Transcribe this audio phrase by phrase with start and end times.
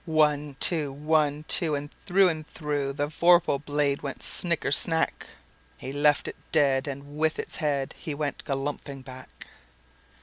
[0.05, 0.91] One, two!
[0.91, 1.75] One, two!
[1.75, 5.27] And through and throughThe vorpal blade went snicker snack!
[5.77, 9.45] He left it dead, and with its headHe went galumphing back.